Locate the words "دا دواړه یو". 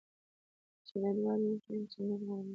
1.01-1.57